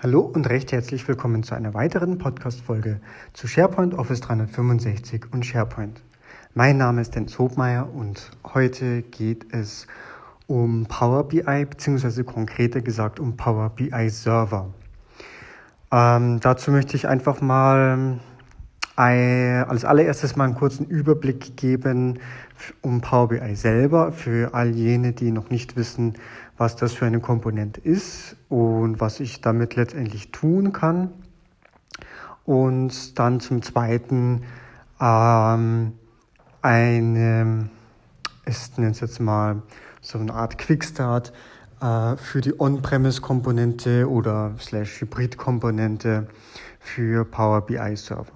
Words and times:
Hallo 0.00 0.20
und 0.20 0.48
recht 0.48 0.70
herzlich 0.70 1.08
willkommen 1.08 1.42
zu 1.42 1.56
einer 1.56 1.74
weiteren 1.74 2.18
Podcast-Folge 2.18 3.00
zu 3.32 3.48
SharePoint 3.48 3.94
Office 3.94 4.20
365 4.20 5.32
und 5.32 5.44
SharePoint. 5.44 6.00
Mein 6.54 6.76
Name 6.76 7.00
ist 7.00 7.16
Dennis 7.16 7.36
Hobmeier 7.36 7.92
und 7.92 8.30
heute 8.54 9.02
geht 9.02 9.52
es 9.52 9.88
um 10.46 10.86
Power 10.86 11.26
BI, 11.26 11.64
beziehungsweise 11.68 12.22
konkreter 12.22 12.80
gesagt 12.80 13.18
um 13.18 13.36
Power 13.36 13.70
BI 13.70 14.08
Server. 14.08 14.72
Ähm, 15.90 16.38
dazu 16.38 16.70
möchte 16.70 16.94
ich 16.94 17.08
einfach 17.08 17.40
mal 17.40 18.20
als 18.94 19.84
allererstes 19.84 20.34
mal 20.34 20.44
einen 20.44 20.54
kurzen 20.54 20.86
Überblick 20.86 21.56
geben 21.56 22.18
um 22.82 23.00
Power 23.00 23.28
BI 23.28 23.54
selber 23.54 24.12
für 24.12 24.54
all 24.54 24.70
jene, 24.70 25.12
die 25.12 25.30
noch 25.30 25.50
nicht 25.50 25.76
wissen, 25.76 26.14
was 26.56 26.76
das 26.76 26.92
für 26.92 27.06
eine 27.06 27.20
Komponente 27.20 27.80
ist 27.80 28.36
und 28.48 29.00
was 29.00 29.20
ich 29.20 29.40
damit 29.40 29.76
letztendlich 29.76 30.32
tun 30.32 30.72
kann. 30.72 31.10
Und 32.44 33.18
dann 33.18 33.40
zum 33.40 33.62
Zweiten 33.62 34.42
ähm, 35.00 35.92
eine, 36.62 37.68
ich 38.46 38.76
nenne 38.76 38.90
es 38.90 39.00
jetzt 39.00 39.20
mal 39.20 39.62
so 40.00 40.18
eine 40.18 40.34
Art 40.34 40.58
Quickstart 40.58 41.32
äh, 41.80 42.16
für 42.16 42.40
die 42.40 42.58
On-Premise-Komponente 42.58 44.08
oder 44.08 44.54
slash 44.58 45.00
Hybrid-Komponente 45.00 46.26
für 46.80 47.24
Power 47.24 47.66
BI 47.66 47.96
Server. 47.96 48.32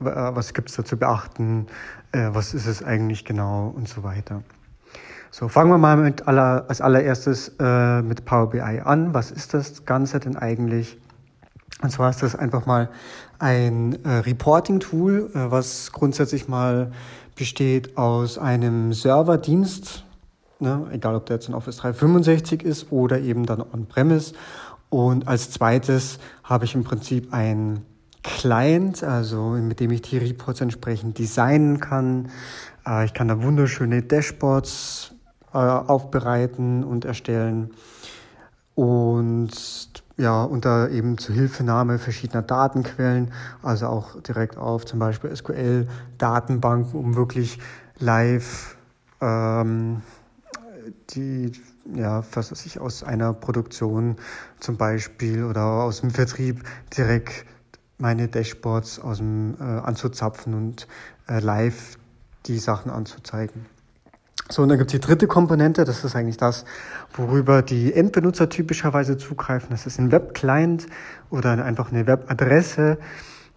Äh, 0.00 0.04
was 0.34 0.54
gibt 0.54 0.70
es 0.70 0.76
da 0.76 0.84
zu 0.84 0.96
beachten, 0.96 1.66
äh, 2.12 2.28
was 2.32 2.54
ist 2.54 2.66
es 2.66 2.82
eigentlich 2.82 3.24
genau 3.24 3.72
und 3.74 3.88
so 3.88 4.02
weiter. 4.02 4.42
So, 5.30 5.48
fangen 5.48 5.70
wir 5.70 5.78
mal 5.78 5.96
mit 5.96 6.28
aller, 6.28 6.66
als 6.68 6.82
allererstes 6.82 7.52
äh, 7.58 8.02
mit 8.02 8.26
Power 8.26 8.50
BI 8.50 8.60
an. 8.60 9.14
Was 9.14 9.30
ist 9.30 9.54
das 9.54 9.86
Ganze 9.86 10.20
denn 10.20 10.36
eigentlich? 10.36 10.98
Und 11.80 11.90
zwar 11.90 12.10
ist 12.10 12.22
das 12.22 12.36
einfach 12.36 12.66
mal 12.66 12.90
ein 13.38 14.04
äh, 14.04 14.18
Reporting-Tool, 14.18 15.30
äh, 15.34 15.50
was 15.50 15.90
grundsätzlich 15.90 16.48
mal 16.48 16.92
besteht 17.34 17.96
aus 17.96 18.36
einem 18.36 18.92
Serverdienst, 18.92 20.04
ne, 20.60 20.86
egal 20.92 21.14
ob 21.14 21.24
der 21.26 21.36
jetzt 21.36 21.48
in 21.48 21.54
Office 21.54 21.78
365 21.78 22.62
ist 22.62 22.92
oder 22.92 23.18
eben 23.18 23.46
dann 23.46 23.62
on-premise. 23.62 24.34
Und 24.90 25.26
als 25.26 25.50
zweites 25.50 26.18
habe 26.44 26.66
ich 26.66 26.74
im 26.74 26.84
Prinzip 26.84 27.32
ein 27.32 27.86
Client, 28.22 29.02
also 29.02 29.50
mit 29.50 29.80
dem 29.80 29.90
ich 29.90 30.02
die 30.02 30.18
Reports 30.18 30.60
entsprechend 30.60 31.18
designen 31.18 31.80
kann. 31.80 32.30
Äh, 32.86 33.04
ich 33.04 33.14
kann 33.14 33.28
da 33.28 33.42
wunderschöne 33.42 34.02
Dashboards 34.02 35.14
äh, 35.52 35.58
aufbereiten 35.58 36.84
und 36.84 37.04
erstellen 37.04 37.70
und 38.74 39.50
ja, 40.16 40.44
unter 40.44 40.90
eben 40.90 41.18
Zuhilfenahme 41.18 41.98
verschiedener 41.98 42.42
Datenquellen, 42.42 43.32
also 43.62 43.86
auch 43.86 44.20
direkt 44.20 44.56
auf 44.56 44.84
zum 44.84 44.98
Beispiel 44.98 45.34
SQL-Datenbanken, 45.34 46.98
um 46.98 47.16
wirklich 47.16 47.58
live 47.98 48.76
ähm, 49.20 50.02
die, 51.10 51.52
ja, 51.94 52.22
was 52.32 52.52
weiß 52.52 52.66
ich, 52.66 52.78
aus 52.78 53.02
einer 53.02 53.32
Produktion 53.32 54.16
zum 54.60 54.76
Beispiel 54.76 55.44
oder 55.44 55.64
aus 55.64 56.00
dem 56.00 56.10
Vertrieb 56.10 56.62
direkt 56.96 57.46
meine 57.98 58.28
Dashboards 58.28 58.98
aus 58.98 59.18
dem, 59.18 59.54
äh, 59.60 59.62
anzuzapfen 59.62 60.54
und 60.54 60.86
äh, 61.28 61.40
live 61.40 61.98
die 62.46 62.58
Sachen 62.58 62.90
anzuzeigen. 62.90 63.66
So, 64.48 64.62
und 64.62 64.68
dann 64.68 64.76
gibt 64.76 64.92
es 64.92 65.00
die 65.00 65.06
dritte 65.06 65.26
Komponente, 65.26 65.84
das 65.84 66.04
ist 66.04 66.14
eigentlich 66.14 66.36
das, 66.36 66.64
worüber 67.14 67.62
die 67.62 67.94
Endbenutzer 67.94 68.48
typischerweise 68.48 69.16
zugreifen. 69.16 69.68
Das 69.70 69.86
ist 69.86 69.98
ein 69.98 70.12
Web-Client 70.12 70.86
oder 71.30 71.64
einfach 71.64 71.90
eine 71.90 72.06
Webadresse. 72.06 72.98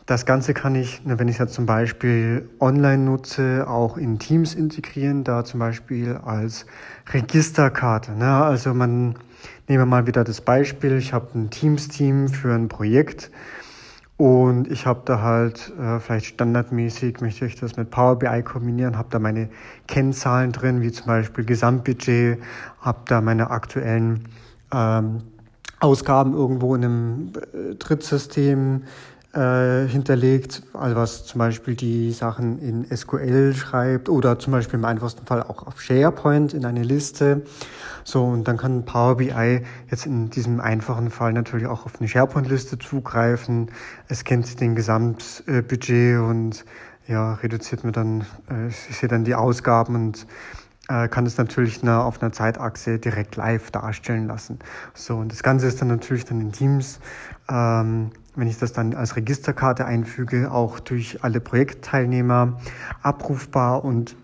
Das 0.06 0.28
Ganze 0.28 0.54
kann 0.54 0.76
ich, 0.76 1.02
wenn 1.04 1.28
ich 1.28 1.40
jetzt 1.40 1.54
zum 1.54 1.66
Beispiel 1.66 2.48
online 2.60 3.04
nutze, 3.04 3.66
auch 3.68 3.98
in 3.98 4.20
Teams 4.20 4.54
integrieren, 4.54 5.24
da 5.24 5.44
zum 5.44 5.60
Beispiel 5.60 6.20
als 6.24 6.68
Registerkarte. 7.12 8.12
Ne? 8.12 8.32
Also 8.32 8.74
man, 8.76 9.16
nehmen 9.68 9.82
wir 9.82 9.86
mal 9.86 10.06
wieder 10.06 10.24
das 10.24 10.42
Beispiel, 10.42 10.98
ich 10.98 11.12
habe 11.12 11.28
ein 11.34 11.50
Teams-Team 11.50 12.30
für 12.30 12.54
ein 12.54 12.68
Projekt 12.68 13.32
und 14.18 14.72
ich 14.72 14.86
habe 14.86 15.02
da 15.04 15.22
halt 15.22 15.74
äh, 15.78 16.00
vielleicht 16.00 16.28
standardmäßig, 16.28 17.20
möchte 17.20 17.46
ich 17.46 17.56
das 17.56 17.76
mit 17.76 17.92
Power 17.92 18.18
BI 18.18 18.44
kombinieren, 18.44 18.98
habe 18.98 19.10
da 19.12 19.20
meine 19.20 19.50
Kennzahlen 19.88 20.54
drin, 20.54 20.82
wie 20.82 20.92
zum 20.92 21.08
Beispiel 21.08 21.44
Gesamtbudget, 21.44 22.40
habe 22.80 23.00
da 23.08 23.20
meine 23.20 23.50
aktuellen 23.50 24.30
ähm, 24.74 25.22
Ausgaben 25.82 26.34
irgendwo 26.34 26.76
in 26.76 26.86
einem 26.86 27.32
äh, 27.54 27.76
Drittsystem 27.76 28.84
äh, 29.36 29.88
hinterlegt, 29.88 30.64
also 30.74 30.96
was 30.96 31.26
zum 31.26 31.40
Beispiel 31.40 31.76
die 31.76 32.12
Sachen 32.12 32.58
in 32.60 32.86
SQL 32.96 33.54
schreibt 33.54 34.08
oder 34.08 34.40
zum 34.40 34.54
Beispiel 34.54 34.80
im 34.80 34.86
einfachsten 34.86 35.26
Fall 35.26 35.44
auch 35.44 35.68
auf 35.68 35.82
SharePoint 35.82 36.54
in 36.54 36.66
eine 36.66 36.84
Liste. 36.84 37.44
So, 38.06 38.24
und 38.24 38.48
dann 38.48 38.56
kann 38.58 38.86
Power 38.86 39.18
BI 39.18 39.62
jetzt 39.90 40.06
in 40.06 40.30
diesem 40.30 40.62
einfachen 40.62 41.10
Fall 41.10 41.34
natürlich 41.34 41.68
auch 41.68 41.86
auf 41.86 42.00
eine 42.00 42.08
SharePoint-Liste 42.08 42.80
zugreifen. 42.80 43.72
Es 44.08 44.24
kennt 44.24 44.60
den 44.62 44.76
Gesamtbudget 44.76 46.20
und 46.20 46.64
ja, 47.08 47.34
reduziert 47.36 47.84
mir 47.84 47.92
dann, 47.92 48.22
äh, 48.50 48.68
ich 48.70 48.98
sehe 48.98 49.10
dann 49.10 49.26
die 49.26 49.36
Ausgaben 49.36 49.96
und 49.96 50.28
äh, 50.88 51.08
kann 51.08 51.26
es 51.26 51.38
natürlich 51.38 51.84
auf 51.88 52.22
einer 52.22 52.32
Zeitachse 52.32 53.00
direkt 53.00 53.36
live 53.36 53.72
darstellen 53.72 54.28
lassen. 54.28 54.60
So, 54.94 55.18
und 55.18 55.32
das 55.32 55.44
Ganze 55.44 55.68
ist 55.68 55.82
dann 55.82 55.88
natürlich 55.88 56.26
dann 56.26 56.42
in 56.42 56.52
Teams, 56.52 57.00
ähm, 57.50 58.12
wenn 58.36 58.48
ich 58.48 58.58
das 58.58 58.74
dann 58.74 58.94
als 58.94 59.16
Registerkarte 59.16 59.86
einfüge, 59.86 60.52
auch 60.52 60.80
durch 60.80 61.24
alle 61.24 61.40
Projektteilnehmer 61.40 62.60
abrufbar 63.02 63.84
und 63.84 64.16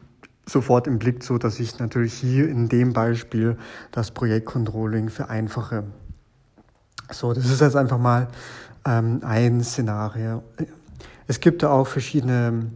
sofort 0.46 0.88
im 0.88 1.00
Blick, 1.00 1.24
so 1.24 1.38
dass 1.38 1.60
ich 1.60 1.80
natürlich 1.80 2.14
hier 2.14 2.50
in 2.50 2.68
dem 2.68 2.94
Beispiel 2.94 3.58
das 3.92 4.12
Projektcontrolling 4.12 5.10
vereinfache. 5.10 5.84
So, 7.12 7.34
das 7.34 7.50
ist 7.50 7.62
jetzt 7.62 7.76
einfach 7.76 7.98
mal 7.98 8.28
ähm, 8.86 9.22
ein 9.24 9.64
Szenario. 9.64 10.44
Es 11.28 11.40
gibt 11.40 11.64
da 11.64 11.70
auch 11.70 11.88
verschiedene 11.88 12.72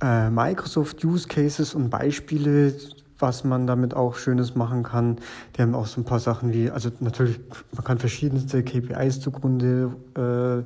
äh, 0.00 0.30
Microsoft 0.30 1.04
Use 1.04 1.28
Cases 1.28 1.74
und 1.74 1.90
Beispiele, 1.90 2.74
was 3.18 3.44
man 3.44 3.66
damit 3.66 3.94
auch 3.94 4.16
Schönes 4.16 4.54
machen 4.54 4.82
kann. 4.82 5.18
Die 5.56 5.62
haben 5.62 5.74
auch 5.74 5.86
so 5.86 6.00
ein 6.00 6.04
paar 6.04 6.20
Sachen 6.20 6.52
wie, 6.52 6.70
also 6.70 6.90
natürlich, 7.00 7.40
man 7.72 7.84
kann 7.84 7.98
verschiedenste 7.98 8.62
KPIs 8.62 9.20
zugrunde 9.20 9.94
äh, 10.16 10.62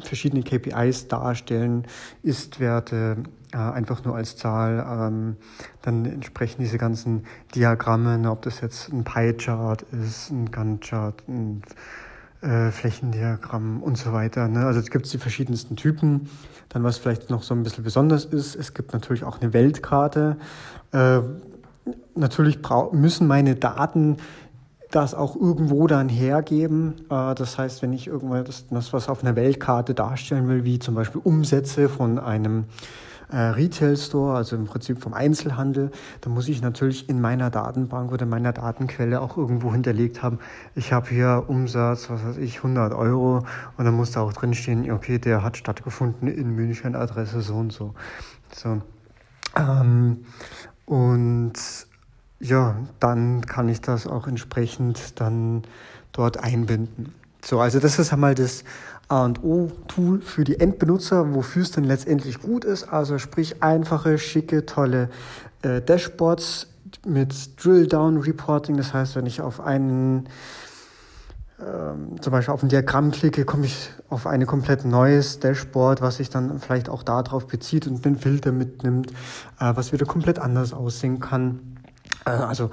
verschiedene 0.00 0.42
KPIs 0.42 1.08
darstellen, 1.08 1.86
Ist-Werte 2.22 3.18
äh, 3.52 3.56
einfach 3.56 4.04
nur 4.04 4.16
als 4.16 4.36
Zahl, 4.36 4.84
ähm, 4.88 5.36
dann 5.82 6.04
entsprechen 6.04 6.62
diese 6.62 6.78
ganzen 6.78 7.24
Diagramme, 7.54 8.18
ne, 8.18 8.30
ob 8.30 8.42
das 8.42 8.60
jetzt 8.60 8.92
ein 8.92 9.04
Pie-Chart 9.04 9.82
ist, 9.92 10.30
ein 10.30 10.50
Gantt-Chart, 10.50 11.22
ein 11.28 11.62
äh, 12.42 12.70
Flächendiagramm 12.70 13.82
und 13.82 13.98
so 13.98 14.12
weiter. 14.12 14.48
Ne? 14.48 14.64
Also 14.64 14.80
es 14.80 14.90
gibt 14.90 15.12
die 15.12 15.18
verschiedensten 15.18 15.76
Typen. 15.76 16.28
Dann 16.68 16.84
was 16.84 16.98
vielleicht 16.98 17.30
noch 17.30 17.42
so 17.42 17.54
ein 17.54 17.62
bisschen 17.62 17.84
besonders 17.84 18.24
ist, 18.24 18.54
es 18.54 18.74
gibt 18.74 18.92
natürlich 18.92 19.24
auch 19.24 19.40
eine 19.40 19.52
Weltkarte. 19.52 20.36
Äh, 20.92 21.20
natürlich 22.14 22.58
müssen 22.92 23.26
meine 23.26 23.56
Daten 23.56 24.16
das 24.90 25.14
auch 25.14 25.36
irgendwo 25.36 25.86
dann 25.86 26.08
hergeben. 26.08 26.94
Äh, 27.10 27.34
das 27.34 27.58
heißt, 27.58 27.82
wenn 27.82 27.92
ich 27.92 28.06
irgendwas, 28.06 28.66
das 28.70 28.92
was 28.92 29.08
auf 29.08 29.22
einer 29.22 29.36
Weltkarte 29.36 29.94
darstellen 29.94 30.48
will, 30.48 30.64
wie 30.64 30.78
zum 30.78 30.94
Beispiel 30.94 31.20
Umsätze 31.22 31.88
von 31.88 32.18
einem 32.18 32.64
äh, 33.30 33.36
Retail 33.36 33.96
Store, 33.96 34.36
also 34.36 34.56
im 34.56 34.66
Prinzip 34.66 35.00
vom 35.00 35.14
Einzelhandel, 35.14 35.90
dann 36.20 36.34
muss 36.34 36.48
ich 36.48 36.62
natürlich 36.62 37.08
in 37.08 37.20
meiner 37.20 37.50
Datenbank 37.50 38.12
oder 38.12 38.26
meiner 38.26 38.52
Datenquelle 38.52 39.20
auch 39.20 39.36
irgendwo 39.36 39.72
hinterlegt 39.72 40.22
haben, 40.22 40.38
ich 40.74 40.92
habe 40.92 41.08
hier 41.08 41.44
Umsatz, 41.48 42.10
was 42.10 42.24
weiß 42.24 42.36
ich, 42.38 42.58
100 42.58 42.92
Euro 42.94 43.44
und 43.76 43.84
dann 43.84 43.94
muss 43.94 44.12
da 44.12 44.20
auch 44.20 44.32
drinstehen, 44.32 44.90
okay, 44.90 45.18
der 45.18 45.42
hat 45.42 45.56
stattgefunden 45.56 46.28
in 46.28 46.54
München, 46.54 46.94
Adresse 46.94 47.40
so 47.40 47.54
und 47.54 47.72
so. 47.72 47.94
so. 48.52 48.80
Ähm, 49.56 50.24
und 50.86 51.52
ja, 52.40 52.76
dann 52.98 53.42
kann 53.42 53.68
ich 53.68 53.80
das 53.80 54.06
auch 54.06 54.26
entsprechend 54.26 55.20
dann 55.20 55.62
dort 56.12 56.42
einbinden. 56.42 57.14
So, 57.44 57.60
also 57.60 57.80
das 57.80 57.98
ist 57.98 58.12
einmal 58.12 58.34
das 58.34 58.64
A 59.10 59.24
und 59.24 59.42
O-Tool 59.42 60.20
für 60.20 60.44
die 60.44 60.60
Endbenutzer, 60.60 61.34
wofür 61.34 61.62
es 61.62 61.72
dann 61.72 61.84
letztendlich 61.84 62.40
gut 62.40 62.64
ist. 62.64 62.84
Also 62.84 63.18
sprich 63.18 63.62
einfache, 63.62 64.18
schicke, 64.18 64.66
tolle 64.66 65.10
äh, 65.62 65.82
Dashboards 65.82 66.68
mit 67.04 67.62
Drill-Down-Reporting. 67.62 68.76
Das 68.76 68.94
heißt, 68.94 69.16
wenn 69.16 69.26
ich 69.26 69.40
auf 69.40 69.60
einen 69.60 70.28
ähm, 71.60 72.20
zum 72.20 72.30
Beispiel 72.30 72.54
auf 72.54 72.62
ein 72.62 72.68
Diagramm 72.68 73.10
klicke, 73.10 73.44
komme 73.44 73.66
ich 73.66 73.90
auf 74.08 74.26
ein 74.26 74.46
komplett 74.46 74.84
neues 74.84 75.40
Dashboard, 75.40 76.00
was 76.00 76.16
sich 76.16 76.30
dann 76.30 76.60
vielleicht 76.60 76.88
auch 76.88 77.02
darauf 77.02 77.46
bezieht 77.48 77.86
und 77.86 78.04
den 78.04 78.16
Filter 78.16 78.52
mitnimmt, 78.52 79.10
äh, 79.58 79.72
was 79.74 79.92
wieder 79.92 80.06
komplett 80.06 80.38
anders 80.38 80.72
aussehen 80.72 81.18
kann. 81.18 81.76
Äh, 82.24 82.30
also 82.30 82.70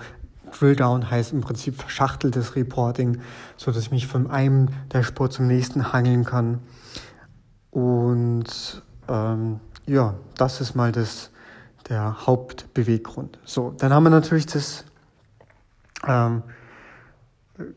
Drill 0.51 0.75
Down 0.75 1.09
heißt 1.09 1.33
im 1.33 1.41
Prinzip 1.41 1.75
verschachteltes 1.75 2.55
Reporting, 2.55 3.19
so 3.55 3.71
dass 3.71 3.81
ich 3.81 3.91
mich 3.91 4.07
von 4.07 4.29
einem 4.29 4.69
Dashboard 4.89 5.33
zum 5.33 5.47
nächsten 5.47 5.93
hangeln 5.93 6.25
kann. 6.25 6.59
Und 7.71 8.81
ähm, 9.07 9.59
ja, 9.85 10.15
das 10.35 10.61
ist 10.61 10.75
mal 10.75 10.91
das, 10.91 11.31
der 11.89 12.25
Hauptbeweggrund. 12.25 13.39
So, 13.43 13.71
dann 13.77 13.93
haben 13.93 14.03
wir 14.03 14.09
natürlich 14.09 14.45
das, 14.45 14.85
ähm, 16.05 16.43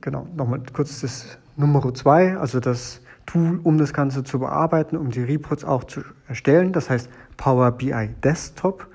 genau, 0.01 0.27
nochmal 0.35 0.63
kurz 0.73 1.01
das 1.01 1.39
Nummer 1.57 1.95
zwei, 1.95 2.37
also 2.37 2.61
das 2.61 3.01
Tool, 3.27 3.61
um 3.63 3.79
das 3.79 3.93
Ganze 3.93 4.25
zu 4.25 4.41
bearbeiten, 4.41 4.97
um 4.97 5.11
die 5.11 5.23
Reports 5.23 5.65
auch 5.65 5.85
zu 5.85 6.03
erstellen. 6.27 6.73
Das 6.73 6.91
heißt 6.91 7.09
Power 7.37 7.71
BI 7.71 8.11
Desktop. 8.25 8.90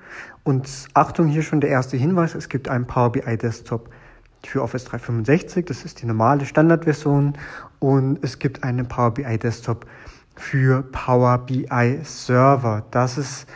Und 0.46 0.70
Achtung, 0.94 1.26
hier 1.26 1.42
schon 1.42 1.60
der 1.60 1.70
erste 1.70 1.96
Hinweis, 1.96 2.36
es 2.36 2.48
gibt 2.48 2.68
einen 2.68 2.86
Power 2.86 3.10
BI 3.10 3.36
Desktop 3.36 3.90
für 4.44 4.62
Office 4.62 4.84
365, 4.84 5.66
das 5.66 5.84
ist 5.84 6.02
die 6.02 6.06
normale 6.06 6.46
Standardversion. 6.46 7.32
Und 7.80 8.22
es 8.22 8.38
gibt 8.38 8.62
einen 8.62 8.86
Power 8.86 9.10
BI 9.10 9.38
Desktop 9.38 9.86
für 10.36 10.84
Power 10.84 11.38
BI 11.38 11.98
Server. 12.04 12.86
Das 12.92 13.18
ist 13.18 13.48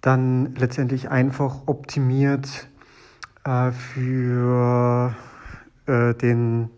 dann 0.00 0.54
letztendlich 0.54 1.10
einfach 1.10 1.56
optimiert 1.66 2.68
äh, 3.42 3.72
für 3.72 5.16
äh, 5.86 6.14
den 6.14 6.70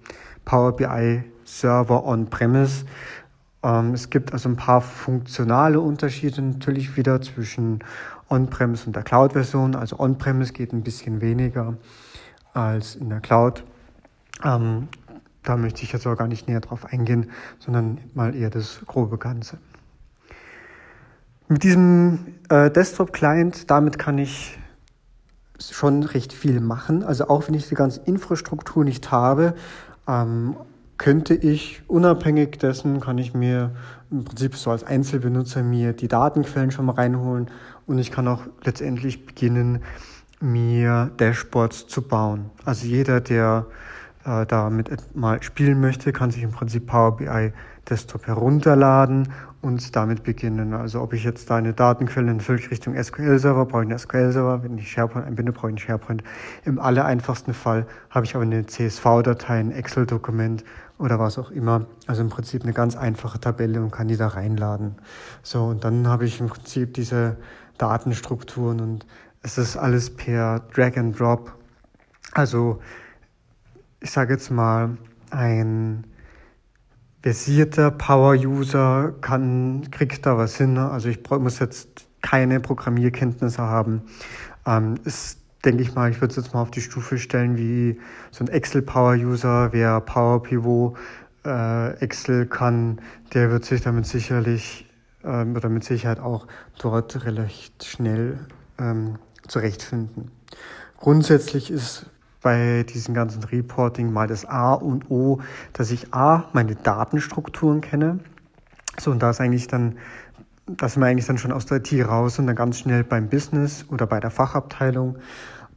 Power 0.47 0.75
BI 0.75 1.23
Server 1.45 2.07
on-premise. 2.07 2.87
Ähm, 3.63 3.93
es 3.93 4.09
gibt 4.09 4.33
also 4.33 4.49
ein 4.49 4.57
paar 4.57 4.81
funktionale 4.81 5.81
Unterschiede 5.81 6.41
natürlich 6.41 6.97
wieder 6.97 7.21
zwischen 7.21 7.81
On-Premise 8.31 8.87
und 8.87 8.97
der 8.97 9.03
Cloud-Version. 9.03 9.75
Also 9.75 9.99
On-Premise 9.99 10.53
geht 10.53 10.73
ein 10.73 10.83
bisschen 10.83 11.21
weniger 11.21 11.77
als 12.55 12.97
in 12.97 13.11
der 13.11 13.21
Cloud. 13.21 13.65
Ähm, 14.45 14.89
da 15.43 15.57
möchte 15.57 15.83
ich 15.83 15.93
jetzt 15.93 16.07
aber 16.07 16.17
gar 16.17 16.29
nicht 16.29 16.49
näher 16.49 16.61
drauf 16.61 16.87
eingehen, 16.87 17.31
sondern 17.59 17.99
mal 18.15 18.35
eher 18.35 18.51
das 18.51 18.81
grobe 18.87 19.19
Ganze. 19.19 19.59
Mit 21.49 21.65
diesem 21.65 22.37
äh, 22.49 22.71
Desktop-Client, 22.71 23.71
damit 23.71 23.99
kann 23.99 24.19
ich 24.19 24.59
schon 25.59 26.03
recht 26.05 26.33
viel 26.33 26.61
machen. 26.61 27.03
Also 27.03 27.29
auch 27.29 27.49
wenn 27.49 27.55
ich 27.55 27.69
die 27.69 27.75
ganze 27.75 28.01
Infrastruktur 28.05 28.85
nicht 28.85 29.11
habe, 29.11 29.55
ähm, 30.07 30.57
könnte 30.97 31.35
ich 31.35 31.83
unabhängig 31.89 32.59
dessen, 32.59 33.01
kann 33.01 33.19
ich 33.19 33.33
mir 33.33 33.73
im 34.11 34.25
Prinzip 34.25 34.55
so 34.55 34.71
als 34.71 34.85
Einzelbenutzer 34.85 35.63
mir 35.63 35.93
die 35.93 36.09
Datenquellen 36.09 36.71
schon 36.71 36.85
mal 36.85 36.93
reinholen 36.93 37.51
und 37.91 37.99
ich 37.99 38.13
kann 38.13 38.29
auch 38.29 38.43
letztendlich 38.63 39.27
beginnen, 39.27 39.83
mir 40.41 41.11
Dashboards 41.17 41.89
zu 41.89 42.03
bauen. 42.03 42.51
Also 42.65 42.87
jeder, 42.87 43.21
der 43.21 43.67
äh, 44.25 44.47
damit 44.47 45.17
mal 45.17 45.43
spielen 45.43 45.81
möchte, 45.81 46.13
kann 46.13 46.31
sich 46.31 46.45
im 46.45 46.53
Prinzip 46.53 46.87
Power 46.87 47.17
BI 47.17 47.53
Desktop 47.89 48.29
herunterladen 48.29 49.33
und 49.61 49.97
damit 49.97 50.23
beginnen. 50.23 50.73
Also 50.73 51.01
ob 51.01 51.13
ich 51.13 51.25
jetzt 51.25 51.51
da 51.51 51.57
eine 51.57 51.73
Datenquelle 51.73 52.31
in 52.31 52.41
Richtung 52.41 52.95
SQL-Server, 53.03 53.67
brauche 53.67 53.83
ich 53.83 53.91
einen 53.91 53.99
SQL-Server, 53.99 54.63
wenn 54.63 54.79
ich 54.79 54.93
SharePoint 54.93 55.27
einbinde, 55.27 55.53
brauche 55.53 55.69
ich 55.69 55.73
einen 55.73 55.79
SharePoint. 55.79 56.23
Im 56.65 56.79
allereinfachsten 56.79 57.53
Fall 57.53 57.87
habe 58.09 58.25
ich 58.25 58.37
aber 58.37 58.45
eine 58.45 58.65
CSV-Datei, 58.67 59.59
ein 59.59 59.73
Excel-Dokument 59.73 60.65
oder 60.99 61.19
was 61.19 61.39
auch 61.39 61.51
immer. 61.51 61.87
Also 62.07 62.23
im 62.23 62.29
Prinzip 62.29 62.63
eine 62.63 62.73
ganz 62.73 62.97
einfache 62.97 63.41
Tabelle 63.41 63.83
und 63.83 63.91
kann 63.91 64.09
die 64.09 64.17
da 64.17 64.29
reinladen. 64.29 64.97
So, 65.43 65.65
und 65.65 65.85
dann 65.85 66.07
habe 66.07 66.27
ich 66.27 66.41
im 66.41 66.47
Prinzip 66.47 66.95
diese 66.95 67.37
Datenstrukturen 67.81 68.81
und 68.81 69.07
es 69.43 69.59
ist 69.59 69.77
alles 69.77 70.15
per 70.15 70.61
Drag 70.75 70.97
and 70.97 71.19
Drop. 71.19 71.53
Also 72.33 72.81
ich 74.01 74.11
sage 74.11 74.35
jetzt 74.35 74.51
mal, 74.51 74.97
ein 75.31 76.05
versierter 77.23 77.91
Power-User 77.91 79.15
kann, 79.21 79.91
kriegt 79.91 80.27
da 80.27 80.37
was 80.37 80.57
hin. 80.57 80.79
Also 80.79 81.09
ich 81.09 81.21
muss 81.29 81.59
jetzt 81.59 82.07
keine 82.23 82.61
Programmierkenntnisse 82.61 83.63
haben. 83.63 84.03
Ähm, 84.67 84.95
ist, 85.05 85.39
denke 85.65 85.83
ich 85.83 85.95
mal, 85.95 86.11
ich 86.11 86.21
würde 86.21 86.31
es 86.33 86.37
jetzt 86.37 86.55
mal 86.55 86.63
auf 86.63 86.71
die 86.71 86.81
Stufe 86.81 87.19
stellen 87.19 87.57
wie 87.57 88.01
so 88.31 88.45
ein 88.45 88.49
Excel-Power-User, 88.49 89.73
wer 89.73 90.01
Power 90.01 90.43
Pivot 90.43 90.97
äh, 91.45 91.95
Excel 92.01 92.47
kann, 92.47 93.01
der 93.35 93.51
wird 93.51 93.65
sich 93.65 93.81
damit 93.81 94.07
sicherlich 94.07 94.90
ähm, 95.25 95.57
oder 95.57 95.69
mit 95.69 95.85
Sicherheit 95.85 96.21
auch 96.21 96.47
dort 96.79 97.25
recht 97.25 97.85
schnell 97.85 98.39
ähm, 98.79 99.19
zurechtfinden. 99.47 100.31
Grundsätzlich 100.99 101.71
ist 101.71 102.07
bei 102.43 102.85
diesem 102.85 103.15
ganzen 103.15 103.45
Reporting 103.45 104.13
mal 104.13 104.27
das 104.27 104.45
A 104.47 104.75
und 104.75 105.11
O, 105.11 105.41
dass 105.73 105.91
ich 105.91 106.15
A, 106.15 106.45
meine 106.53 106.75
Datenstrukturen 106.75 107.81
kenne. 107.81 108.21
So, 108.99 109.11
und 109.11 109.23
da 109.23 109.31
ist 109.31 109.41
eigentlich 109.41 109.67
dann, 109.67 109.99
da 110.67 110.89
sind 110.89 111.03
wir 111.03 111.07
eigentlich 111.07 111.27
dann 111.27 111.39
schon 111.39 111.53
aus 111.53 111.67
der 111.67 111.79
IT 111.79 111.93
raus 112.07 112.39
und 112.39 112.47
dann 112.47 112.57
ganz 112.57 112.79
schnell 112.79 113.05
beim 113.05 113.29
Business 113.29 113.85
oder 113.91 114.07
bei 114.07 114.21
der 114.21 114.31
Fachabteilung. 114.31 115.19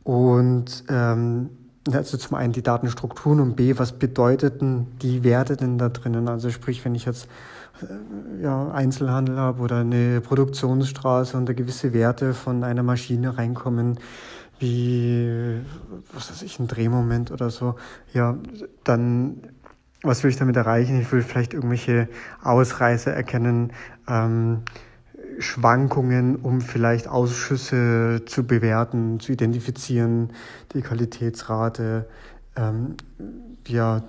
Und 0.03 0.85
ähm, 0.89 1.49
also 1.91 2.17
zum 2.17 2.37
einen 2.37 2.53
die 2.53 2.63
Datenstrukturen 2.63 3.39
und 3.39 3.55
B, 3.55 3.77
was 3.77 3.93
bedeuteten 3.93 4.87
die 5.01 5.23
Werte 5.23 5.57
denn 5.57 5.77
da 5.77 5.89
drinnen? 5.89 6.29
Also 6.29 6.49
sprich, 6.49 6.83
wenn 6.85 6.95
ich 6.95 7.05
jetzt 7.05 7.27
ja, 8.41 8.71
Einzelhandel 8.71 9.37
habe 9.37 9.61
oder 9.61 9.79
eine 9.79 10.21
Produktionsstraße 10.21 11.37
und 11.37 11.47
da 11.47 11.53
gewisse 11.53 11.93
Werte 11.93 12.33
von 12.33 12.63
einer 12.63 12.83
Maschine 12.83 13.37
reinkommen, 13.37 13.99
wie, 14.59 15.59
was 16.13 16.31
weiß 16.31 16.41
ich, 16.43 16.59
ein 16.59 16.67
Drehmoment 16.67 17.31
oder 17.31 17.49
so, 17.49 17.75
ja, 18.13 18.37
dann, 18.83 19.41
was 20.01 20.23
will 20.23 20.31
ich 20.31 20.37
damit 20.37 20.55
erreichen? 20.55 20.99
Ich 21.01 21.11
will 21.11 21.21
vielleicht 21.21 21.53
irgendwelche 21.53 22.07
Ausreißer 22.41 23.11
erkennen, 23.11 23.73
ähm, 24.07 24.63
Schwankungen, 25.39 26.35
um 26.35 26.61
vielleicht 26.61 27.07
Ausschüsse 27.07 28.21
zu 28.25 28.45
bewerten, 28.45 29.19
zu 29.19 29.31
identifizieren, 29.31 30.31
die 30.73 30.81
Qualitätsrate, 30.81 32.07
ähm, 32.55 32.95
ja, 33.67 34.03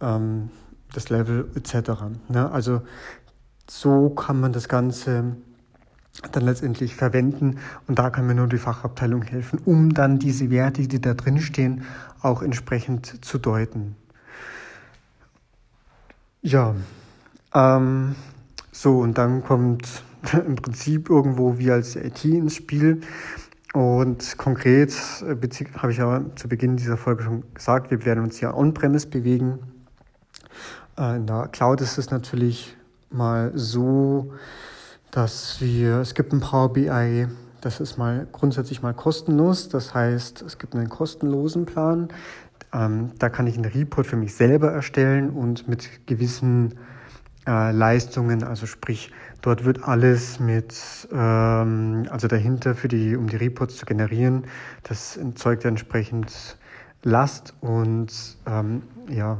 ähm, 0.00 0.50
das 0.92 1.10
Level 1.10 1.50
etc. 1.54 1.90
Ne? 2.28 2.50
Also 2.50 2.82
so 3.68 4.10
kann 4.10 4.40
man 4.40 4.52
das 4.52 4.68
Ganze 4.68 5.36
dann 6.32 6.44
letztendlich 6.44 6.94
verwenden. 6.94 7.58
Und 7.86 7.98
da 7.98 8.10
kann 8.10 8.26
mir 8.26 8.34
nur 8.34 8.48
die 8.48 8.58
Fachabteilung 8.58 9.22
helfen, 9.22 9.60
um 9.64 9.94
dann 9.94 10.18
diese 10.18 10.50
Werte, 10.50 10.88
die 10.88 11.00
da 11.00 11.14
drin 11.14 11.40
stehen, 11.40 11.84
auch 12.22 12.42
entsprechend 12.42 13.24
zu 13.24 13.38
deuten. 13.38 13.96
Ja, 16.42 16.74
ähm, 17.54 18.14
so 18.72 18.98
und 18.98 19.18
dann 19.18 19.44
kommt 19.44 20.02
im 20.46 20.56
Prinzip 20.56 21.08
irgendwo 21.10 21.58
wir 21.58 21.74
als 21.74 21.96
IT 21.96 22.24
ins 22.24 22.56
Spiel. 22.56 23.00
Und 23.74 24.38
konkret 24.38 24.90
äh, 25.22 25.36
habe 25.74 25.92
ich 25.92 25.98
ja 25.98 26.22
zu 26.36 26.48
Beginn 26.48 26.76
dieser 26.76 26.96
Folge 26.96 27.22
schon 27.22 27.44
gesagt, 27.54 27.90
wir 27.90 28.04
werden 28.04 28.24
uns 28.24 28.40
ja 28.40 28.54
on-premise 28.54 29.08
bewegen. 29.08 29.58
Äh, 30.98 31.16
in 31.16 31.26
der 31.26 31.48
Cloud 31.48 31.80
ist 31.80 31.98
es 31.98 32.10
natürlich 32.10 32.76
mal 33.10 33.52
so, 33.54 34.32
dass 35.10 35.60
wir, 35.60 35.98
es 35.98 36.14
gibt 36.14 36.32
ein 36.32 36.40
Power 36.40 36.72
BI, 36.72 37.26
das 37.60 37.80
ist 37.80 37.96
mal 37.96 38.26
grundsätzlich 38.32 38.82
mal 38.82 38.94
kostenlos. 38.94 39.68
Das 39.68 39.94
heißt, 39.94 40.42
es 40.42 40.58
gibt 40.58 40.74
einen 40.74 40.88
kostenlosen 40.88 41.66
Plan. 41.66 42.08
Ähm, 42.72 43.12
da 43.18 43.28
kann 43.28 43.46
ich 43.46 43.56
einen 43.56 43.64
Report 43.64 44.06
für 44.06 44.16
mich 44.16 44.34
selber 44.34 44.70
erstellen 44.70 45.30
und 45.30 45.68
mit 45.68 46.06
gewissen 46.06 46.74
äh, 47.46 47.72
Leistungen, 47.72 48.44
also 48.44 48.66
sprich, 48.66 49.10
dort 49.40 49.64
wird 49.64 49.84
alles 49.84 50.38
mit, 50.38 50.74
ähm, 51.10 52.06
also 52.10 52.28
dahinter 52.28 52.74
für 52.74 52.88
die, 52.88 53.16
um 53.16 53.26
die 53.26 53.36
Reports 53.36 53.78
zu 53.78 53.86
generieren, 53.86 54.44
das 54.82 55.16
erzeugt 55.16 55.64
entsprechend 55.64 56.58
Last 57.02 57.54
und 57.60 58.36
ähm, 58.46 58.82
ja, 59.08 59.38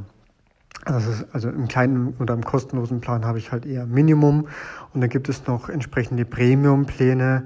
also, 0.94 1.24
also 1.32 1.48
im 1.48 1.68
kleinen 1.68 2.14
oder 2.18 2.34
im 2.34 2.44
kostenlosen 2.44 3.00
Plan 3.00 3.24
habe 3.24 3.38
ich 3.38 3.52
halt 3.52 3.66
eher 3.66 3.86
Minimum 3.86 4.48
und 4.92 5.00
dann 5.00 5.10
gibt 5.10 5.28
es 5.28 5.46
noch 5.46 5.68
entsprechende 5.68 6.24
Premium-Pläne, 6.24 7.44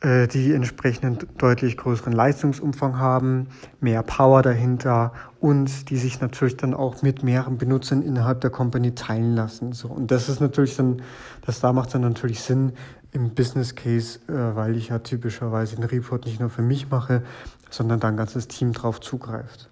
äh, 0.00 0.26
die 0.26 0.52
entsprechend 0.52 1.26
deutlich 1.38 1.76
größeren 1.76 2.12
Leistungsumfang 2.12 2.98
haben, 2.98 3.48
mehr 3.80 4.02
Power 4.02 4.42
dahinter 4.42 5.12
und 5.40 5.90
die 5.90 5.96
sich 5.96 6.20
natürlich 6.20 6.56
dann 6.56 6.74
auch 6.74 7.02
mit 7.02 7.22
mehreren 7.22 7.58
Benutzern 7.58 8.02
innerhalb 8.02 8.40
der 8.40 8.50
Company 8.50 8.94
teilen 8.94 9.34
lassen. 9.34 9.72
So 9.72 9.88
und 9.88 10.10
das 10.10 10.28
ist 10.28 10.40
natürlich 10.40 10.76
dann, 10.76 11.02
das 11.44 11.60
da 11.60 11.72
macht 11.72 11.94
dann 11.94 12.02
natürlich 12.02 12.40
Sinn 12.40 12.72
im 13.12 13.30
Business 13.34 13.74
Case, 13.74 14.20
äh, 14.28 14.56
weil 14.56 14.76
ich 14.76 14.88
ja 14.88 15.00
typischerweise 15.00 15.76
den 15.76 15.84
Report 15.84 16.24
nicht 16.26 16.40
nur 16.40 16.50
für 16.50 16.62
mich 16.62 16.90
mache, 16.90 17.22
sondern 17.70 18.00
da 18.00 18.08
ein 18.08 18.16
ganzes 18.16 18.48
Team 18.48 18.72
drauf 18.72 19.00
zugreift. 19.00 19.69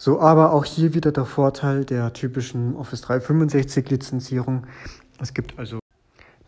So, 0.00 0.20
aber 0.20 0.52
auch 0.52 0.64
hier 0.64 0.94
wieder 0.94 1.10
der 1.10 1.24
Vorteil 1.24 1.84
der 1.84 2.12
typischen 2.12 2.76
Office 2.76 3.00
365 3.00 3.90
Lizenzierung. 3.90 4.64
Es 5.20 5.34
gibt 5.34 5.58
also 5.58 5.80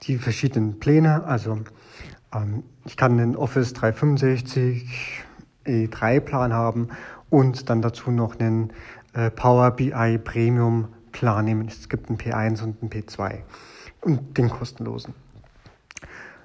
die 0.03 0.19
verschiedenen 0.19 0.79
Pläne. 0.79 1.25
Also 1.25 1.59
ähm, 2.33 2.63
ich 2.85 2.97
kann 2.97 3.17
den 3.17 3.35
Office 3.35 3.73
365 3.73 5.25
E3-Plan 5.67 6.53
haben 6.53 6.91
und 7.29 7.69
dann 7.69 7.83
dazu 7.83 8.13
noch 8.13 8.39
einen 8.39 8.73
äh, 9.15 9.33
Power 9.33 9.73
BI 9.73 10.19
Premium 10.19 10.87
Plan 11.11 11.45
nehmen. 11.45 11.67
Es 11.67 11.89
gibt 11.89 12.09
einen 12.09 12.19
P1 12.19 12.63
und 12.63 12.81
einen 12.81 12.91
P2 12.91 13.39
und 14.03 14.39
den 14.39 14.49
kostenlosen. 14.49 15.13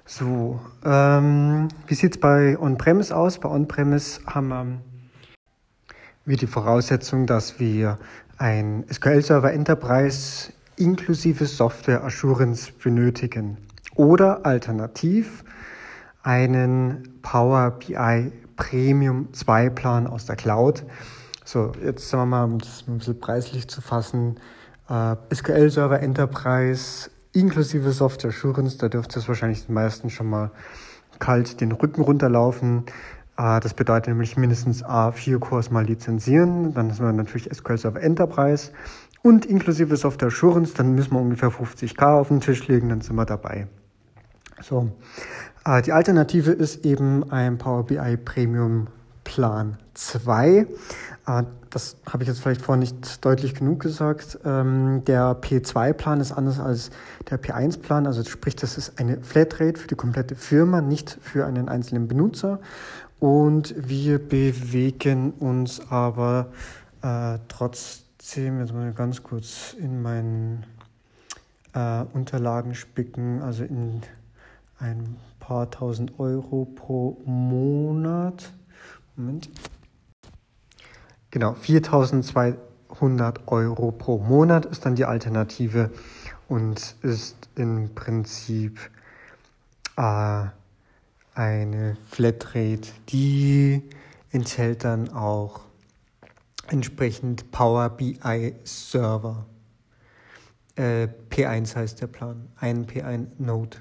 So, 0.04 0.58
ähm, 0.84 1.68
wie 1.86 1.94
sieht 1.94 2.16
es 2.16 2.20
bei 2.20 2.58
On-Premise 2.58 3.16
aus? 3.16 3.38
Bei 3.38 3.48
On-Premise 3.48 4.22
haben 4.26 4.48
wir 4.48 4.80
die 6.34 6.48
Voraussetzung, 6.48 7.26
dass 7.26 7.60
wir 7.60 7.98
ein 8.36 8.84
SQL-Server 8.92 9.52
Enterprise 9.52 10.52
inklusive 10.76 11.46
Software 11.46 12.02
Assurance 12.02 12.72
benötigen 12.72 13.58
oder 13.94 14.44
alternativ 14.44 15.44
einen 16.24 17.20
Power 17.22 17.78
BI 17.78 18.32
Premium 18.56 19.32
2 19.32 19.70
Plan 19.70 20.08
aus 20.08 20.26
der 20.26 20.34
Cloud. 20.34 20.84
So, 21.44 21.70
jetzt 21.84 22.08
sagen 22.10 22.22
wir 22.22 22.38
mal, 22.38 22.44
um 22.44 22.58
das 22.58 22.84
ein 22.88 22.98
bisschen 22.98 23.20
preislich 23.20 23.68
zu 23.68 23.80
fassen, 23.80 24.40
äh, 24.88 25.14
SQL 25.32 25.70
Server 25.70 26.00
Enterprise 26.00 27.08
inklusive 27.32 27.92
Software 27.92 28.30
Assurance, 28.30 28.78
da 28.78 28.88
dürfte 28.88 29.20
es 29.20 29.28
wahrscheinlich 29.28 29.66
den 29.66 29.74
meisten 29.74 30.10
schon 30.10 30.28
mal 30.28 30.50
kalt 31.18 31.60
den 31.60 31.72
Rücken 31.72 32.02
runterlaufen. 32.02 32.84
Äh, 33.36 33.60
das 33.60 33.74
bedeutet 33.74 34.08
nämlich 34.08 34.36
mindestens 34.36 34.84
A4 34.84 35.38
Cores 35.38 35.70
mal 35.70 35.84
lizenzieren, 35.84 36.74
dann 36.74 36.90
haben 36.92 37.04
wir 37.04 37.12
natürlich 37.12 37.48
SQL 37.54 37.78
Server 37.78 38.00
Enterprise 38.00 38.72
und 39.22 39.46
inklusive 39.46 39.96
Software 39.96 40.28
Assurance, 40.28 40.74
dann 40.74 40.94
müssen 40.94 41.12
wir 41.12 41.20
ungefähr 41.20 41.50
50k 41.50 42.20
auf 42.20 42.28
den 42.28 42.40
Tisch 42.40 42.66
legen, 42.68 42.88
dann 42.88 43.00
sind 43.00 43.16
wir 43.16 43.26
dabei. 43.26 43.66
So, 44.62 44.90
äh, 45.64 45.82
die 45.82 45.92
Alternative 45.92 46.52
ist 46.52 46.84
eben 46.84 47.30
ein 47.30 47.58
Power 47.58 47.84
BI 47.84 48.16
Premium 48.16 48.86
Plan 49.24 49.76
2. 49.94 50.66
Äh, 51.26 51.42
das 51.70 51.96
habe 52.10 52.22
ich 52.22 52.28
jetzt 52.28 52.40
vielleicht 52.40 52.62
vorhin 52.62 52.80
nicht 52.80 53.24
deutlich 53.24 53.54
genug 53.54 53.80
gesagt. 53.80 54.38
Ähm, 54.44 55.02
der 55.04 55.36
P2-Plan 55.38 56.20
ist 56.20 56.32
anders 56.32 56.60
als 56.60 56.90
der 57.28 57.42
P1-Plan. 57.42 58.06
Also 58.06 58.24
sprich, 58.24 58.56
das 58.56 58.78
ist 58.78 58.98
eine 58.98 59.20
Flatrate 59.22 59.78
für 59.78 59.88
die 59.88 59.96
komplette 59.96 60.36
Firma, 60.36 60.80
nicht 60.80 61.18
für 61.20 61.44
einen 61.44 61.68
einzelnen 61.68 62.08
Benutzer. 62.08 62.60
Und 63.18 63.74
wir 63.76 64.18
bewegen 64.18 65.32
uns 65.32 65.80
aber 65.90 66.52
äh, 67.02 67.38
trotzdem, 67.48 68.60
jetzt 68.60 68.74
mal 68.74 68.92
ganz 68.92 69.22
kurz 69.22 69.74
in 69.78 70.02
meinen 70.02 70.66
äh, 71.72 72.04
Unterlagen 72.12 72.74
spicken, 72.74 73.40
also 73.42 73.64
in 73.64 74.02
ein 74.78 75.16
paar 75.40 75.70
tausend 75.70 76.18
Euro 76.18 76.66
pro 76.66 77.20
Monat. 77.24 78.52
Moment. 79.16 79.48
Genau, 81.30 81.54
4200 81.54 83.48
Euro 83.48 83.92
pro 83.92 84.18
Monat 84.18 84.66
ist 84.66 84.84
dann 84.84 84.94
die 84.94 85.04
Alternative 85.04 85.90
und 86.48 86.96
ist 87.02 87.36
im 87.56 87.94
Prinzip 87.94 88.78
äh, 89.96 90.46
eine 91.36 91.96
Flatrate, 92.06 92.88
die 93.10 93.82
enthält 94.30 94.84
dann 94.84 95.10
auch 95.10 95.60
entsprechend 96.68 97.50
Power 97.52 97.90
BI 97.90 98.54
Server. 98.64 99.46
Äh, 100.74 101.08
P1 101.30 101.76
heißt 101.76 102.00
der 102.00 102.06
Plan, 102.08 102.48
ein 102.56 102.86
P1 102.86 103.28
Node 103.38 103.76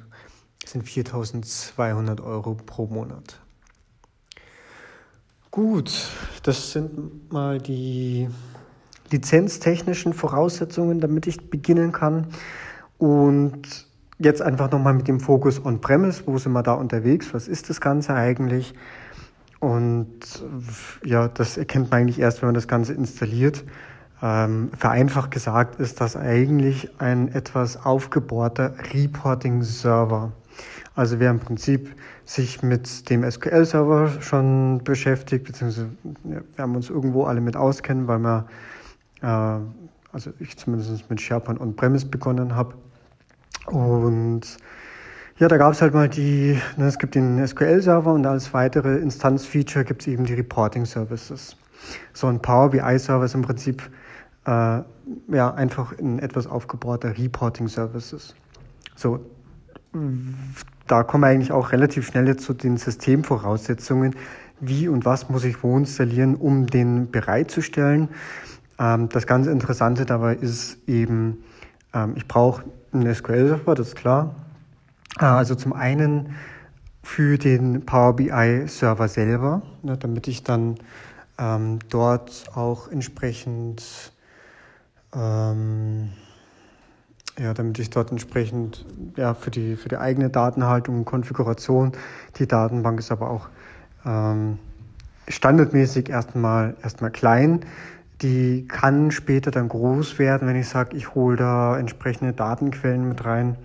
sind 0.66 0.84
4200 0.84 2.22
Euro 2.22 2.56
pro 2.56 2.88
Monat. 2.88 3.40
Gut, 5.52 6.10
das 6.44 6.72
sind 6.72 7.32
mal 7.32 7.60
die 7.60 8.28
lizenztechnischen 9.12 10.14
Voraussetzungen, 10.14 11.00
damit 11.00 11.28
ich 11.28 11.50
beginnen 11.50 11.92
kann. 11.92 12.28
Und 12.98 13.88
jetzt 14.18 14.42
einfach 14.42 14.72
nochmal 14.72 14.94
mit 14.94 15.08
dem 15.08 15.20
Fokus 15.20 15.64
On-Premise. 15.64 16.24
Wo 16.26 16.38
sind 16.38 16.54
wir 16.54 16.64
da 16.64 16.74
unterwegs? 16.74 17.34
Was 17.34 17.48
ist 17.48 17.70
das 17.70 17.82
Ganze 17.82 18.14
eigentlich? 18.14 18.74
Und 19.60 20.20
ja, 21.04 21.28
das 21.28 21.58
erkennt 21.58 21.92
man 21.92 22.02
eigentlich 22.02 22.20
erst, 22.20 22.42
wenn 22.42 22.48
man 22.48 22.56
das 22.56 22.68
Ganze 22.68 22.94
installiert. 22.94 23.64
Ähm, 24.22 24.70
vereinfacht 24.78 25.32
gesagt 25.32 25.80
ist 25.80 26.00
das 26.00 26.16
eigentlich 26.16 26.90
ein 27.00 27.28
etwas 27.30 27.86
aufgebohrter 27.86 28.74
Reporting-Server. 28.94 30.32
Also 30.96 31.20
wer 31.20 31.32
im 31.32 31.40
Prinzip 31.40 31.94
sich 32.24 32.64
mit 32.64 33.10
dem 33.10 33.30
SQL-Server 33.30 34.22
schon 34.22 34.82
beschäftigt, 34.84 35.46
beziehungsweise 35.46 35.90
ja, 36.24 36.42
wir 36.56 36.64
haben 36.64 36.76
uns 36.76 36.90
irgendwo 36.90 37.26
alle 37.26 37.42
mit 37.42 37.58
auskennen, 37.58 38.08
weil 38.08 38.20
wir, 38.20 38.46
äh, 39.22 39.60
also 40.14 40.32
ich 40.40 40.58
zumindest 40.58 41.10
mit 41.10 41.20
SharePoint 41.20 41.60
On-Premise 41.60 42.06
begonnen 42.06 42.56
habe. 42.56 42.76
Und 43.68 44.58
ja, 45.38 45.48
da 45.48 45.58
gab 45.58 45.74
es 45.74 45.82
halt 45.82 45.94
mal 45.94 46.08
die, 46.08 46.60
ne, 46.78 46.86
es 46.86 46.98
gibt 46.98 47.16
den 47.16 47.46
SQL-Server 47.46 48.14
und 48.14 48.26
als 48.26 48.54
weitere 48.54 48.98
Instanzfeature 48.98 49.84
gibt 49.84 50.02
es 50.02 50.08
eben 50.08 50.26
die 50.26 50.34
Reporting-Services. 50.34 51.58
So 52.14 52.28
ein 52.28 52.42
Power 52.42 52.70
BI-Server 52.70 53.26
ist 53.26 53.36
im 53.36 53.42
Prinzip 53.42 53.84
äh, 54.46 54.50
ja, 54.50 55.54
einfach 55.54 55.98
ein 56.00 56.20
etwas 56.20 56.48
aufgebohrter 56.48 57.18
Reporting-Services. 57.18 58.36
So, 58.96 59.20
da 60.88 61.04
kommen 61.04 61.24
wir 61.24 61.28
eigentlich 61.28 61.52
auch 61.52 61.72
relativ 61.72 62.08
schnell 62.08 62.36
zu 62.38 62.54
den 62.54 62.78
Systemvoraussetzungen. 62.78 64.16
Wie 64.60 64.88
und 64.88 65.04
was 65.04 65.30
muss 65.30 65.44
ich 65.44 65.64
wo 65.64 65.78
installieren, 65.78 66.36
um 66.36 66.68
den 66.68 67.12
bereitzustellen? 67.12 68.10
Ähm, 68.80 69.10
das 69.10 69.28
ganz 69.28 69.48
Interessante 69.48 70.06
dabei 70.06 70.36
ist 70.36 70.78
eben, 70.88 71.44
ähm, 71.94 72.14
ich 72.16 72.28
brauche 72.28 72.64
einen 73.02 73.14
SQL-Server, 73.14 73.76
das 73.76 73.90
ist 73.90 73.96
klar. 73.96 74.36
Äh, 75.20 75.26
also 75.26 75.56
zum 75.56 75.74
einen 75.74 76.36
für 77.04 77.38
den 77.38 77.86
Power 77.86 78.16
BI-Server 78.16 79.08
selber, 79.08 79.62
ne, 79.84 79.98
damit 79.98 80.28
ich 80.28 80.44
dann 80.44 80.76
ähm, 81.38 81.80
dort 81.90 82.46
auch 82.56 82.90
entsprechend 82.90 84.12
ähm, 85.14 86.10
ja, 87.38 87.54
damit 87.54 87.80
ich 87.80 87.90
dort 87.90 88.12
entsprechend 88.12 88.86
ja, 89.18 89.34
für, 89.34 89.52
die, 89.52 89.76
für 89.76 89.90
die 89.90 89.98
eigene 89.98 90.30
Datenhaltung 90.30 91.00
und 91.00 91.06
Konfiguration, 91.06 91.92
die 92.38 92.48
Datenbank 92.48 93.00
ist 93.00 93.12
aber 93.12 93.30
auch 93.30 93.50
ähm, 94.06 94.58
standardmäßig 95.28 96.10
erstmal, 96.10 96.76
erstmal 96.82 97.12
klein. 97.12 97.62
Die 98.26 98.68
kann 98.68 99.12
später 99.12 99.52
dann 99.52 99.70
groß 99.70 100.18
werden, 100.18 100.48
wenn 100.48 100.56
ich 100.56 100.68
sage, 100.68 100.98
ich 100.98 101.14
hole 101.14 101.38
da 101.38 101.78
entsprechende 101.78 102.34
Datenquellen 102.34 103.08
mit 103.08 103.24
rein 103.24 103.56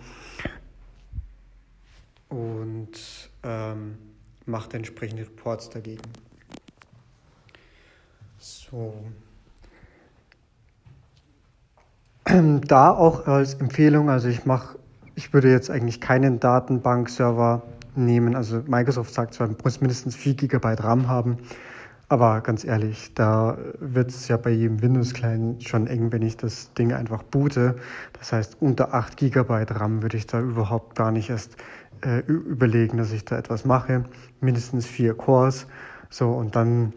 und 2.29 2.91
ähm, 3.43 3.97
mache 4.45 4.77
entsprechende 4.77 5.23
Reports 5.23 5.71
dagegen. 5.71 6.03
So. 8.37 8.93
Da 12.67 12.91
auch 12.91 13.27
als 13.27 13.55
Empfehlung, 13.55 14.11
also 14.11 14.29
ich 14.29 14.45
mache, 14.45 14.79
ich 15.15 15.33
würde 15.33 15.51
jetzt 15.51 15.71
eigentlich 15.71 16.03
keinen 16.03 16.39
Datenbankserver 16.39 17.63
nehmen. 17.97 18.37
Also 18.37 18.63
Microsoft 18.67 19.15
sagt 19.15 19.33
zwar, 19.33 19.47
man 19.47 19.57
muss 19.65 19.81
mindestens 19.81 20.17
4 20.17 20.35
GB 20.35 20.75
RAM 20.75 21.09
haben, 21.09 21.39
aber 22.11 22.41
ganz 22.41 22.65
ehrlich, 22.65 23.15
da 23.15 23.57
wird 23.79 24.11
es 24.11 24.27
ja 24.27 24.37
bei 24.37 24.51
jedem 24.51 24.83
Windows-Client 24.83 25.63
schon 25.63 25.87
eng, 25.87 26.11
wenn 26.11 26.23
ich 26.23 26.37
das 26.37 26.75
Ding 26.75 26.93
einfach 26.93 27.23
boote. 27.23 27.77
Das 28.19 28.33
heißt, 28.33 28.57
unter 28.59 28.95
8 28.95 29.17
GB 29.17 29.65
RAM 29.71 30.03
würde 30.03 30.17
ich 30.17 30.27
da 30.27 30.41
überhaupt 30.41 30.97
gar 30.97 31.13
nicht 31.13 31.31
erst 31.31 31.57
äh, 32.05 32.19
überlegen, 32.27 32.99
dass 32.99 33.13
ich 33.13 33.25
da 33.25 33.39
etwas 33.39 33.65
mache. 33.65 34.07
Mindestens 34.41 34.87
vier 34.87 35.15
Cores. 35.15 35.69
So, 36.09 36.33
und 36.33 36.57
dann 36.57 36.95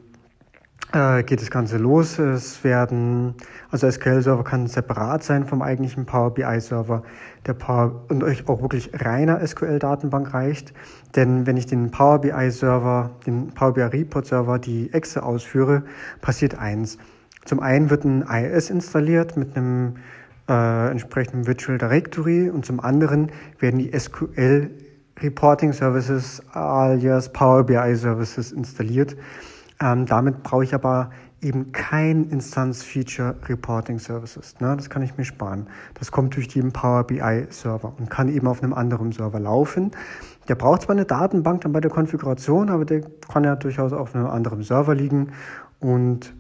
geht 0.94 1.42
das 1.42 1.50
Ganze 1.50 1.78
los. 1.78 2.20
Es 2.20 2.64
werden, 2.64 3.34
also 3.72 3.90
SQL-Server 3.90 4.44
kann 4.44 4.68
separat 4.68 5.24
sein 5.24 5.46
vom 5.46 5.64
eigentlichen 5.64 6.06
Power 6.06 6.32
BI-Server, 6.32 7.02
der 7.48 7.54
Power 7.56 8.06
und 8.10 8.24
euch 8.24 8.48
auch 8.48 8.62
wirklich 8.62 8.92
reiner 8.94 9.46
SQL-Datenbank 9.46 10.36
reicht. 10.36 10.72
Denn 11.16 11.48
wenn 11.48 11.58
ich 11.58 11.66
den 11.66 11.90
Power 11.90 12.22
BI-Server, 12.22 13.10
den 13.26 13.48
Power 13.56 13.74
BI 13.74 13.82
Report-Server, 13.82 14.60
die 14.60 14.94
Exe 14.94 15.24
ausführe, 15.24 15.82
passiert 16.22 16.60
eins. 16.60 17.00
Zum 17.44 17.60
einen 17.60 17.90
wird 17.90 18.06
ein 18.06 18.24
IIS 18.30 18.70
installiert 18.70 19.36
mit 19.36 19.58
einem 19.58 19.96
äh, 20.48 20.92
entsprechenden 20.92 21.48
Virtual 21.48 21.80
Directory 21.80 22.52
und 22.52 22.66
zum 22.66 22.80
anderen 22.80 23.32
werden 23.58 23.80
die 23.80 23.98
SQL 23.98 24.70
Reporting 25.22 25.74
Services 25.74 26.42
alias 26.52 27.34
Power 27.34 27.64
BI 27.64 27.96
Services 27.96 28.52
installiert. 28.52 29.16
Ähm, 29.80 30.06
damit 30.06 30.44
brauche 30.44 30.64
ich 30.64 30.74
aber 30.74 31.10
eben 31.42 31.72
kein 31.72 32.30
Instanz-Feature 32.30 33.36
Reporting 33.48 34.00
Services. 34.00 34.56
Ne? 34.60 34.76
Das 34.78 34.90
kann 34.90 35.02
ich 35.02 35.18
mir 35.18 35.26
sparen. 35.26 35.68
Das 35.96 36.12
kommt 36.12 36.36
durch 36.36 36.48
den 36.48 36.72
Power 36.72 37.04
BI 37.04 37.48
Server 37.50 37.94
und 37.98 38.10
kann 38.10 38.30
eben 38.30 38.48
auf 38.48 38.64
einem 38.64 38.74
anderen 38.74 39.12
Server 39.12 39.40
laufen. 39.40 39.92
Der 40.48 40.56
braucht 40.56 40.84
zwar 40.84 40.96
eine 40.96 41.06
Datenbank 41.06 41.62
dann 41.62 41.74
bei 41.74 41.82
der 41.82 41.92
Konfiguration, 41.92 42.70
aber 42.70 42.86
der 42.86 43.02
kann 43.32 43.44
ja 43.44 43.56
durchaus 43.56 43.94
auf 43.94 44.16
einem 44.16 44.28
anderen 44.28 44.64
Server 44.64 44.96
liegen. 44.96 45.32
Und 45.80 46.34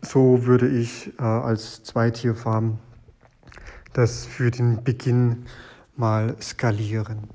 so 0.00 0.46
würde 0.46 0.68
ich 0.68 1.12
äh, 1.18 1.22
als 1.22 1.82
Zweitierfarm 1.82 2.78
das 3.92 4.26
für 4.26 4.50
den 4.50 4.82
Beginn 4.82 5.44
mal 5.96 6.34
skalieren. 6.40 7.28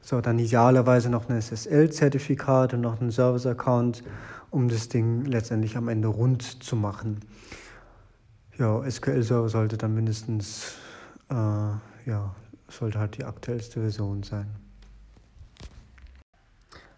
So, 0.00 0.20
dann 0.20 0.38
idealerweise 0.38 1.08
noch 1.08 1.28
ein 1.28 1.40
SSL-Zertifikat 1.40 2.74
und 2.74 2.80
noch 2.80 3.00
ein 3.00 3.10
Service-Account 3.10 4.02
um 4.52 4.68
das 4.68 4.88
Ding 4.88 5.24
letztendlich 5.24 5.76
am 5.76 5.88
Ende 5.88 6.08
rund 6.08 6.62
zu 6.62 6.76
machen. 6.76 7.20
Ja, 8.58 8.88
SQL-Server 8.88 9.48
sollte 9.48 9.78
dann 9.78 9.94
mindestens, 9.94 10.74
äh, 11.30 11.34
ja, 11.34 12.34
sollte 12.68 12.98
halt 12.98 13.16
die 13.16 13.24
aktuellste 13.24 13.80
Version 13.80 14.22
sein. 14.22 14.46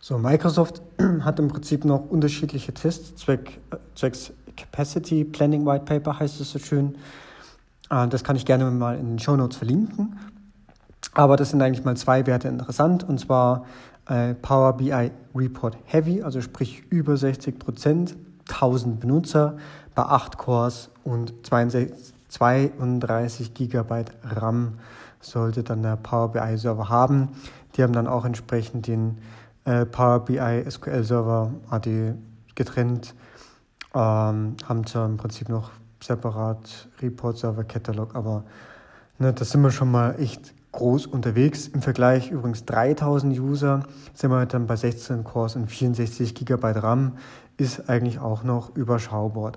So, 0.00 0.18
Microsoft 0.18 0.82
hat 1.20 1.38
im 1.38 1.49
Prinzip 1.49 1.84
noch 1.84 2.11
unterschiedliche 2.11 2.75
Tests, 2.75 3.14
Zweck, 3.16 3.61
äh, 3.70 3.76
zwecks 3.94 4.32
Capacity 4.56 5.25
Planning 5.25 5.64
White 5.64 5.84
Paper 5.84 6.18
heißt 6.18 6.40
es 6.40 6.50
so 6.50 6.58
schön. 6.58 6.96
Äh, 7.88 8.08
das 8.08 8.25
kann 8.25 8.34
ich 8.34 8.44
gerne 8.44 8.70
mal 8.70 8.99
in 8.99 9.11
den 9.11 9.18
Show 9.20 9.37
Notes 9.37 9.56
verlinken. 9.56 10.18
Aber 11.12 11.37
das 11.37 11.50
sind 11.50 11.62
eigentlich 11.62 11.84
mal 11.84 11.96
zwei 11.96 12.26
Werte 12.26 12.49
interessant, 12.49 13.04
und 13.04 13.20
zwar 13.20 13.64
äh, 14.08 14.34
Power 14.34 14.76
BI 14.76 15.11
Report 15.34 15.76
Heavy, 15.84 16.23
also 16.23 16.40
sprich 16.40 16.84
über 16.90 17.16
60 17.16 17.58
Prozent, 17.58 18.16
1000 18.49 19.00
Benutzer 19.00 19.56
bei 19.94 20.02
8 20.02 20.38
Cores 20.38 20.90
und 21.02 21.34
32 21.46 23.54
Gigabyte 23.54 24.12
RAM 24.23 24.78
sollte 25.20 25.62
dann 25.62 25.82
der 25.82 25.96
Power 25.96 26.32
BI 26.32 26.58
Server 26.58 26.88
haben. 26.88 27.28
Die 27.76 27.82
haben 27.82 27.92
dann 27.92 28.06
auch 28.06 28.25
entsprechend 28.25 28.87
den 28.87 29.18
äh, 29.64 29.87
Power 29.87 30.25
BI 30.25 30.64
SQL 30.68 31.04
Server 31.04 31.50
AD 31.70 32.14
getrennt, 32.54 33.14
ähm, 33.94 34.56
haben 34.68 34.87
zwar 34.87 35.06
im 35.06 35.16
Prinzip 35.16 35.49
noch 35.49 35.70
separat 36.02 36.88
Report 37.00 37.38
Server 37.38 37.64
Catalog, 37.64 38.14
aber 38.14 38.44
ne, 39.18 39.32
das 39.32 39.50
sind 39.50 39.62
wir 39.62 39.70
schon 39.70 39.90
mal 39.90 40.20
echt 40.20 40.52
groß 40.75 41.07
unterwegs. 41.07 41.69
Im 41.69 41.83
Vergleich 41.83 42.31
übrigens 42.31 42.64
3000 42.64 43.38
User 43.38 43.85
sind 44.12 44.31
wir 44.31 44.47
dann 44.47 44.66
bei 44.66 44.76
16 44.76 45.25
Cores 45.25 45.57
und 45.57 45.69
64 45.69 46.35
GB 46.35 46.71
RAM, 46.73 47.12
ist 47.57 47.88
eigentlich 47.88 48.19
auch 48.19 48.45
noch 48.45 48.76
überschaubar. 48.76 49.52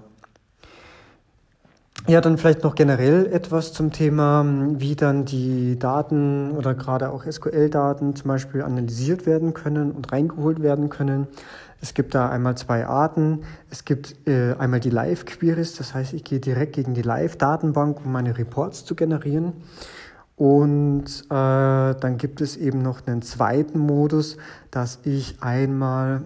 Ja, 2.06 2.22
dann 2.22 2.38
vielleicht 2.38 2.64
noch 2.64 2.76
generell 2.76 3.26
etwas 3.34 3.74
zum 3.74 3.92
Thema, 3.92 4.46
wie 4.78 4.96
dann 4.96 5.26
die 5.26 5.78
Daten 5.78 6.52
oder 6.52 6.74
gerade 6.74 7.10
auch 7.10 7.26
SQL-Daten 7.30 8.16
zum 8.16 8.30
Beispiel 8.30 8.62
analysiert 8.62 9.26
werden 9.26 9.54
können 9.54 9.92
und 9.92 10.10
reingeholt 10.14 10.62
werden 10.62 10.90
können. 10.90 11.28
Es 11.82 11.94
gibt 11.94 12.16
da 12.16 12.30
einmal 12.30 12.56
zwei 12.56 12.88
Arten. 12.88 13.42
Es 13.70 13.84
gibt 13.84 14.16
äh, 14.26 14.56
einmal 14.58 14.80
die 14.80 14.90
Live-Queries, 14.90 15.76
das 15.76 15.94
heißt, 15.94 16.14
ich 16.14 16.24
gehe 16.24 16.40
direkt 16.40 16.74
gegen 16.74 16.94
die 16.94 17.02
Live-Datenbank, 17.02 18.06
um 18.06 18.12
meine 18.12 18.38
Reports 18.38 18.86
zu 18.86 18.96
generieren. 18.96 19.54
Und 20.38 21.06
äh, 21.26 21.30
dann 21.30 22.18
gibt 22.18 22.42
es 22.42 22.56
eben 22.58 22.84
noch 22.84 23.06
einen 23.08 23.24
zweiten 23.24 23.80
Modus, 23.80 24.38
dass 24.70 25.00
ich 25.04 25.42
einmal 25.42 26.22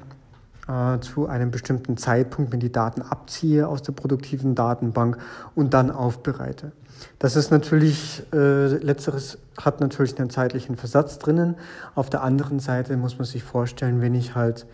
äh, 0.68 1.00
zu 1.00 1.28
einem 1.28 1.50
bestimmten 1.50 1.96
Zeitpunkt, 1.96 2.52
wenn 2.52 2.60
die 2.60 2.74
Daten 2.74 3.02
abziehe 3.02 3.68
aus 3.68 3.82
der 3.82 3.94
produktiven 3.94 4.54
Datenbank 4.54 5.18
und 5.56 5.74
dann 5.74 5.92
aufbereite. 5.92 6.74
Das 7.20 7.38
ist 7.38 7.52
natürlich, 7.52 8.24
äh, 8.34 8.68
letzteres 8.68 9.38
hat 9.58 9.80
natürlich 9.80 10.20
einen 10.20 10.30
zeitlichen 10.30 10.76
Versatz 10.76 11.18
drinnen. 11.18 11.56
Auf 11.96 12.10
der 12.10 12.22
anderen 12.22 12.60
Seite 12.60 12.98
muss 12.98 13.18
man 13.18 13.26
sich 13.26 13.44
vorstellen, 13.44 14.02
wenn 14.02 14.14
ich 14.14 14.36
halt 14.36 14.66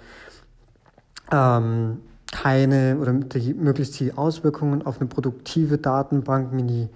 ähm, 1.32 2.00
keine 2.32 2.98
oder 3.00 3.14
die, 3.14 3.54
möglichst 3.54 4.00
die 4.00 4.14
Auswirkungen 4.14 4.86
auf 4.86 5.00
eine 5.00 5.08
produktive 5.08 5.78
Datenbank 5.78 6.52
mini 6.52 6.90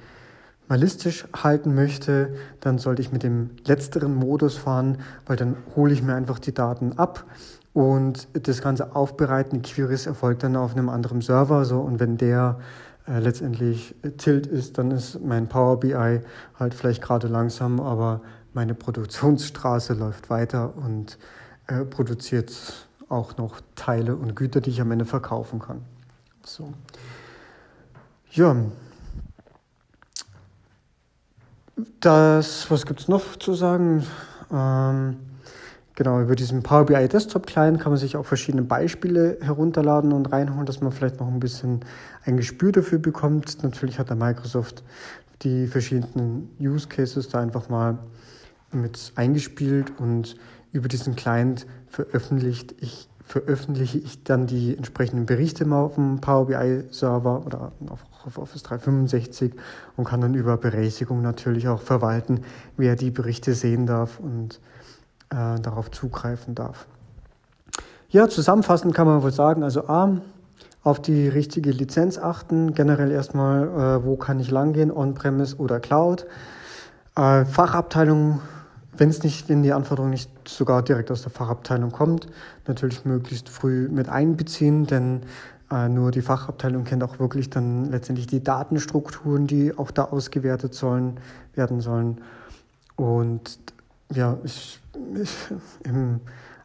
minimalistisch 0.71 1.25
halten 1.35 1.75
möchte, 1.75 2.33
dann 2.61 2.77
sollte 2.77 3.01
ich 3.01 3.11
mit 3.11 3.23
dem 3.23 3.49
letzteren 3.65 4.15
Modus 4.15 4.55
fahren, 4.55 4.99
weil 5.25 5.35
dann 5.35 5.57
hole 5.75 5.91
ich 5.91 6.01
mir 6.01 6.15
einfach 6.15 6.39
die 6.39 6.53
Daten 6.53 6.93
ab 6.93 7.25
und 7.73 8.29
das 8.47 8.61
ganze 8.61 8.95
Aufbereiten, 8.95 9.63
Queries 9.63 10.05
erfolgt 10.05 10.43
dann 10.43 10.55
auf 10.55 10.71
einem 10.71 10.87
anderen 10.87 11.19
Server. 11.19 11.65
So, 11.65 11.81
und 11.81 11.99
wenn 11.99 12.17
der 12.17 12.59
äh, 13.05 13.19
letztendlich 13.19 13.95
tilt 14.17 14.47
ist, 14.47 14.77
dann 14.77 14.91
ist 14.91 15.19
mein 15.21 15.49
Power 15.49 15.77
BI 15.77 16.21
halt 16.57 16.73
vielleicht 16.73 17.01
gerade 17.01 17.27
langsam, 17.27 17.81
aber 17.81 18.21
meine 18.53 18.73
Produktionsstraße 18.73 19.93
läuft 19.93 20.29
weiter 20.29 20.73
und 20.77 21.17
äh, 21.67 21.83
produziert 21.83 22.87
auch 23.09 23.35
noch 23.35 23.59
Teile 23.75 24.15
und 24.15 24.37
Güter, 24.37 24.61
die 24.61 24.69
ich 24.69 24.79
am 24.79 24.91
Ende 24.91 25.03
verkaufen 25.03 25.59
kann. 25.59 25.81
So. 26.45 26.71
Ja, 28.31 28.55
das, 31.99 32.69
was 32.69 32.85
gibt 32.85 33.01
es 33.01 33.07
noch 33.07 33.35
zu 33.37 33.53
sagen? 33.53 34.05
Ähm, 34.51 35.17
genau, 35.95 36.21
über 36.21 36.35
diesen 36.35 36.63
Power 36.63 36.85
BI 36.85 37.07
Desktop 37.07 37.47
Client 37.47 37.79
kann 37.79 37.91
man 37.91 37.99
sich 37.99 38.15
auch 38.15 38.25
verschiedene 38.25 38.63
Beispiele 38.63 39.37
herunterladen 39.41 40.11
und 40.11 40.31
reinholen, 40.31 40.65
dass 40.65 40.81
man 40.81 40.91
vielleicht 40.91 41.19
noch 41.19 41.27
ein 41.27 41.39
bisschen 41.39 41.81
ein 42.25 42.37
Gespür 42.37 42.71
dafür 42.71 42.99
bekommt. 42.99 43.63
Natürlich 43.63 43.99
hat 43.99 44.09
der 44.09 44.15
Microsoft 44.15 44.83
die 45.43 45.67
verschiedenen 45.67 46.49
Use 46.59 46.87
Cases 46.87 47.27
da 47.29 47.39
einfach 47.39 47.69
mal 47.69 47.97
mit 48.71 49.11
eingespielt 49.15 49.93
und 49.99 50.35
über 50.71 50.87
diesen 50.87 51.15
Client 51.15 51.65
veröffentlicht 51.87 52.75
ich 52.79 53.09
veröffentliche 53.25 53.97
ich 53.97 54.23
dann 54.23 54.47
die 54.47 54.75
entsprechenden 54.75 55.25
Berichte 55.25 55.65
mal 55.65 55.81
auf 55.81 55.95
dem 55.95 56.19
Power 56.21 56.47
BI 56.47 56.83
Server 56.91 57.45
oder 57.45 57.71
auf 57.89 58.37
Office 58.37 58.63
365 58.63 59.53
und 59.95 60.05
kann 60.05 60.21
dann 60.21 60.33
über 60.33 60.57
Berechtigung 60.57 61.21
natürlich 61.21 61.67
auch 61.67 61.81
verwalten, 61.81 62.41
wer 62.77 62.95
die 62.95 63.11
Berichte 63.11 63.53
sehen 63.53 63.85
darf 63.85 64.19
und 64.19 64.59
äh, 65.29 65.59
darauf 65.59 65.91
zugreifen 65.91 66.55
darf. 66.55 66.87
Ja, 68.09 68.27
zusammenfassend 68.27 68.93
kann 68.93 69.07
man 69.07 69.23
wohl 69.23 69.31
sagen, 69.31 69.63
also 69.63 69.87
A, 69.87 70.17
auf 70.83 71.01
die 71.01 71.27
richtige 71.27 71.71
Lizenz 71.71 72.17
achten, 72.17 72.73
generell 72.73 73.11
erstmal, 73.11 73.67
äh, 73.67 74.05
wo 74.05 74.17
kann 74.17 74.39
ich 74.39 74.51
langgehen, 74.51 74.91
On-Premise 74.91 75.57
oder 75.57 75.79
Cloud. 75.79 76.25
Äh, 77.15 77.45
Fachabteilung, 77.45 78.41
wenn 78.97 79.09
es 79.09 79.23
nicht, 79.23 79.49
wenn 79.49 79.63
die 79.63 79.73
Anforderung 79.73 80.09
nicht 80.09 80.29
sogar 80.47 80.83
direkt 80.83 81.11
aus 81.11 81.21
der 81.21 81.31
Fachabteilung 81.31 81.91
kommt, 81.91 82.27
natürlich 82.67 83.05
möglichst 83.05 83.49
früh 83.49 83.87
mit 83.87 84.09
einbeziehen, 84.09 84.85
denn 84.85 85.21
äh, 85.71 85.87
nur 85.87 86.11
die 86.11 86.21
Fachabteilung 86.21 86.83
kennt 86.83 87.03
auch 87.03 87.19
wirklich 87.19 87.49
dann 87.49 87.85
letztendlich 87.85 88.27
die 88.27 88.43
Datenstrukturen, 88.43 89.47
die 89.47 89.77
auch 89.77 89.91
da 89.91 90.05
ausgewertet 90.05 90.73
sollen, 90.73 91.19
werden 91.55 91.79
sollen. 91.79 92.21
Und 92.97 93.59
ja, 94.13 94.37
ich, 94.43 94.81
ich, 95.15 95.35
im 95.85 96.19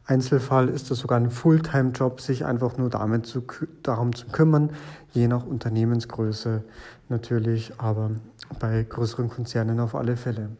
Einzelfall 0.05 0.69
ist 0.69 0.91
das 0.91 0.99
sogar 0.99 1.19
ein 1.19 1.31
Fulltime-Job, 1.31 2.21
sich 2.21 2.45
einfach 2.45 2.77
nur 2.77 2.91
damit 2.91 3.27
zu, 3.27 3.43
darum 3.83 4.15
zu 4.15 4.27
kümmern, 4.27 4.71
je 5.13 5.29
nach 5.29 5.47
Unternehmensgröße 5.47 6.63
natürlich, 7.09 7.73
aber 7.79 8.11
bei 8.59 8.85
größeren 8.89 9.29
Konzernen 9.29 9.81
auf 9.81 9.95
alle 9.95 10.17
Fälle. 10.17 10.51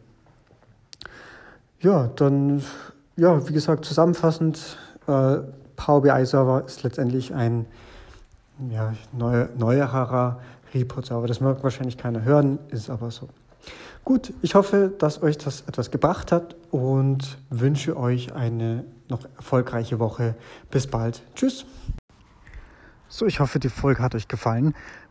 Ja, 1.79 2.07
dann, 2.15 2.63
ja, 3.15 3.47
wie 3.47 3.53
gesagt, 3.53 3.85
zusammenfassend, 3.85 4.77
äh, 5.07 5.37
Power 5.75 6.01
BI 6.01 6.25
Server 6.25 6.63
ist 6.65 6.83
letztendlich 6.83 7.33
ein 7.33 7.67
ja, 8.69 8.93
neue, 9.13 9.49
neuerer 9.57 10.39
Report-Server. 10.73 11.27
Das 11.27 11.39
mag 11.39 11.63
wahrscheinlich 11.63 11.97
keiner 11.97 12.23
hören, 12.23 12.57
ist 12.69 12.89
aber 12.89 13.11
so. 13.11 13.29
Gut, 14.03 14.33
ich 14.41 14.55
hoffe, 14.55 14.91
dass 14.97 15.21
euch 15.21 15.37
das 15.37 15.61
etwas 15.61 15.91
gebracht 15.91 16.31
hat 16.31 16.55
und 16.71 17.37
wünsche 17.49 17.95
euch 17.97 18.33
eine 18.33 18.85
noch 19.09 19.25
erfolgreiche 19.35 19.99
Woche. 19.99 20.35
Bis 20.71 20.87
bald. 20.87 21.21
Tschüss. 21.35 21.65
So, 23.09 23.25
ich 23.25 23.39
hoffe, 23.39 23.59
die 23.59 23.69
Folge 23.69 24.01
hat 24.01 24.15
euch 24.15 24.27
gefallen. 24.27 24.73